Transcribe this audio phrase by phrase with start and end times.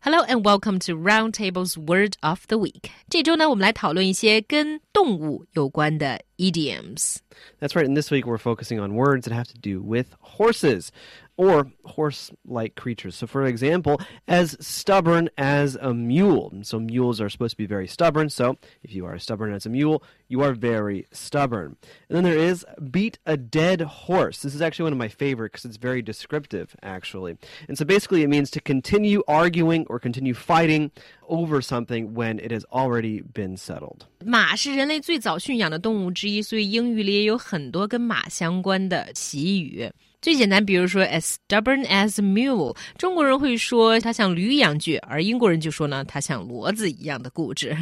[0.00, 2.90] Hello and welcome to Roundtable's Word of the Week.
[3.08, 7.16] 这周呢，我们来讨论一些跟动物有关的 idioms.
[7.60, 7.86] That's right.
[7.86, 10.88] And this week we're focusing on words that have to do with horses
[11.36, 13.14] or horse like creatures.
[13.14, 16.52] So, for example, as stubborn as a mule.
[16.62, 18.28] So, mules are supposed to be very stubborn.
[18.28, 21.76] So, if you are stubborn as a mule, you are very stubborn.
[22.08, 24.42] And then there is beat a dead horse.
[24.42, 27.38] This is actually one of my favorite because it's very descriptive, actually.
[27.68, 30.90] And so, basically, it means to continue arguing or continue fighting
[31.28, 34.00] over something when it has already been settled.
[34.24, 39.90] 马是人类最早驯养的动物之一，所以英语里也有很多跟马相关的习语。
[40.20, 47.74] 最简单，比如说 as stubborn as a mule，中国人会说它像驴一样倔，而英国人就说呢它像骡子一样的固执。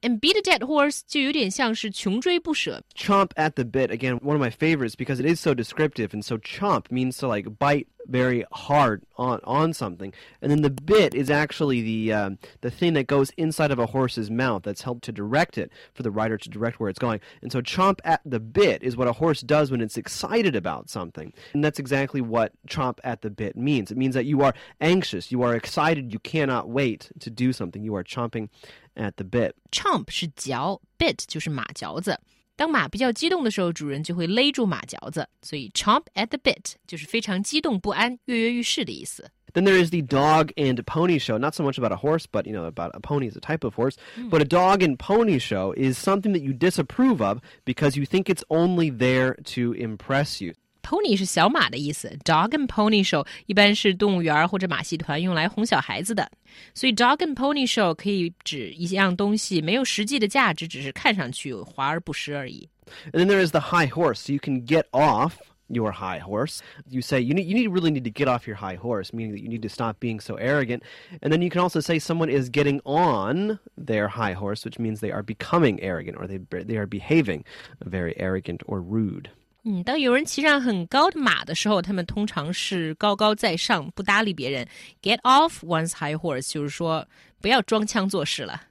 [0.00, 2.82] And beat a dead horse 就有点像是穷追不舍。
[2.96, 6.38] Chomp at the bit again, one of my favorites because it is so descriptive, and so
[6.38, 11.30] chomp means to like bite very hard on on something, and then the bit is
[11.30, 15.12] actually the um, the thing that goes inside of a horse's mouth that's helped to
[15.12, 17.20] direct it for the rider to direct where it's going.
[17.42, 20.90] And so, chomp at the bit is what a horse does when it's excited about
[20.90, 23.90] something, and that's exactly what chomp at the bit means.
[23.90, 27.82] It means that you are anxious, you are excited, you cannot wait to do something.
[27.84, 28.48] You are chomping
[28.96, 29.54] at the bit.
[29.70, 32.18] Chomp 是嚼，bit 就是马嚼子。
[32.56, 39.30] 当马比较激动的时候，主人就会勒住马嚼子，所以 chomp at the bit 就是非常激动不安、跃跃欲试的意思。
[39.54, 41.36] Then there is the dog and pony show.
[41.38, 43.64] Not so much about a horse, but you know about a pony is a type
[43.64, 43.96] of horse.
[44.16, 44.30] Mm.
[44.30, 48.30] But a dog and pony show is something that you disapprove of because you think
[48.30, 50.54] it's only there to impress you.
[50.86, 56.30] Pony 是小马的意思，Dog and Pony Show 一般是动物园或者马戏团用来哄小孩子的，
[56.74, 62.68] 所以 Dog and Pony Show 可以指一样东西没有实际的价值，只是看上去华而不实而已。
[63.12, 65.34] And then there is the high horse, so you can get off
[65.68, 66.58] your high horse.
[66.90, 69.32] You say you need you need really need to get off your high horse, meaning
[69.32, 70.82] that you need to stop being so arrogant.
[71.22, 75.00] And then you can also say someone is getting on their high horse, which means
[75.00, 77.44] they are becoming arrogant or they they are behaving
[77.80, 79.30] very arrogant or rude.
[79.64, 84.66] 嗯，当有人骑上很高的马的时候，他们通常是高高在上，不搭理别人。
[85.02, 87.06] Get off one's high horse，就是说
[87.40, 88.62] 不要装腔作势了。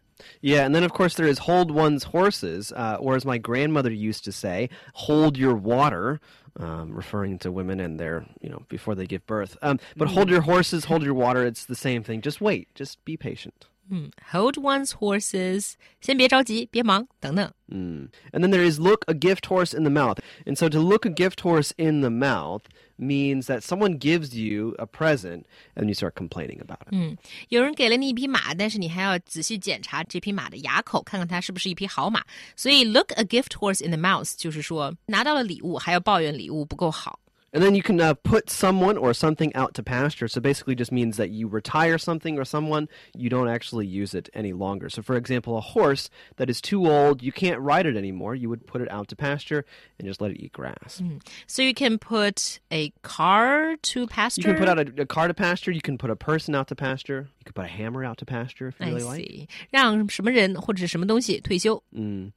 [0.41, 3.91] Yeah, and then of course there is hold one's horses, uh, or as my grandmother
[3.91, 6.19] used to say, hold your water.
[6.59, 9.55] Um, referring to women and their, you know, before they give birth.
[9.61, 11.45] Um, but hold your horses, hold your water.
[11.45, 12.19] It's the same thing.
[12.19, 12.67] Just wait.
[12.75, 13.67] Just be patient.
[13.91, 14.11] Mm.
[14.31, 15.73] Hold one's horses.
[15.99, 17.51] 先别着急，别忙，等等。
[17.67, 18.07] Mm.
[18.31, 20.19] And then there is look a gift horse in the mouth.
[20.45, 22.61] And so to look a gift horse in the mouth
[22.97, 25.43] means that someone gives you a present
[25.75, 26.93] and you start complaining about it.
[26.93, 27.17] 嗯，
[27.49, 32.23] 有人给了你一匹马，但是你还要仔细检查这匹马的牙口，看看它是不是一匹好马。
[32.55, 37.19] 所以 look a gift horse in the mouth 就是说拿到了礼物还要抱怨礼物不够好。
[37.53, 40.27] and then you can uh, put someone or something out to pasture.
[40.27, 44.29] So basically, just means that you retire something or someone, you don't actually use it
[44.33, 44.89] any longer.
[44.89, 48.35] So, for example, a horse that is too old, you can't ride it anymore.
[48.35, 49.65] You would put it out to pasture
[49.99, 51.01] and just let it eat grass.
[51.03, 51.21] Mm.
[51.45, 54.41] So you can put a car to pasture.
[54.41, 55.71] You can put out a, a, car to pasture.
[55.71, 57.27] You can put a person out to pasture.
[57.39, 59.39] You could put a hammer out to pasture if you I really see.
[59.41, 59.49] like.
[59.71, 61.83] 让什么人或者什么东西退休。
[61.93, 62.31] Mm.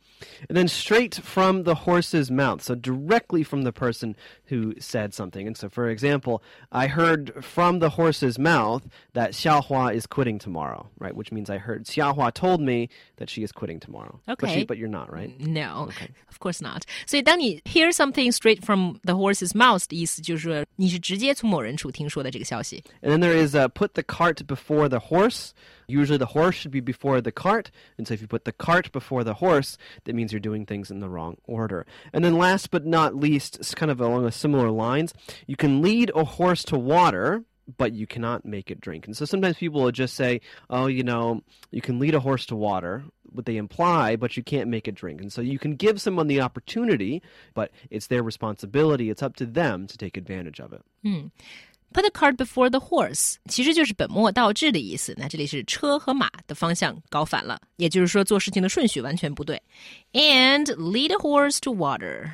[0.49, 4.15] And then straight from the horse's mouth, so directly from the person
[4.47, 5.47] who said something.
[5.47, 10.89] And so, for example, I heard from the horse's mouth that Xiaohua is quitting tomorrow,
[10.99, 11.15] right?
[11.15, 14.21] Which means I heard Xiaohua told me that she is quitting tomorrow.
[14.28, 14.47] Okay.
[14.47, 15.39] But, she, but you're not, right?
[15.41, 16.09] No, okay.
[16.28, 16.84] of course not.
[17.06, 22.83] 所以当你 hear something straight from the horse's mouth 的意思就是说你是直接从某人处听说的这个消息。
[23.03, 25.53] And then there is uh, put the cart before the horse.
[25.90, 27.72] Usually the horse should be before the cart.
[27.98, 30.92] And so if you put the cart before the horse, that means you're doing things
[30.92, 31.86] in the wrong order.
[32.14, 35.14] And then last but not least, it's kind of along a similar lines,
[35.48, 37.44] you can lead a horse to water,
[37.78, 39.06] but you cannot make it drink.
[39.06, 41.42] And so sometimes people will just say, oh, you know,
[41.72, 44.96] you can lead a horse to water, what they imply, but you can't make it
[44.96, 45.22] drink.
[45.22, 47.22] And so you can give someone the opportunity,
[47.54, 49.10] but it's their responsibility.
[49.10, 50.82] It's up to them to take advantage of it.
[51.04, 51.28] Hmm.
[51.93, 55.15] Put the cart before the horse，其实就是本末倒置的意思。
[55.17, 59.63] 那这里是车和马的方向搞反了，也就是说做事情的顺序完全不对。
[60.13, 62.33] And lead a horse to water.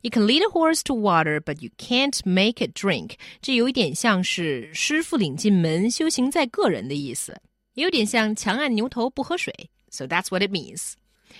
[0.00, 3.16] You can lead a horse to water, but you can't make it drink.
[3.42, 7.38] 这有一点像是师傅领进门，修行在个人的意思，
[7.74, 9.52] 也有点像强按牛头不喝水。
[9.90, 10.92] So that's what it means.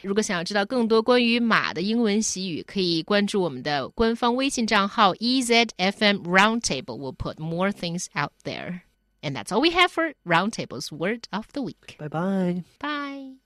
[0.03, 6.97] 如果想要知道更多关于马的英文习语，可以关注我们的官方微信账号 EZFM Roundtable.
[6.97, 8.81] We'll put more things out there.
[9.23, 11.97] And that's all we have for Roundtable's Word of the Week.
[11.99, 12.65] Bye bye.
[12.81, 13.37] Bye.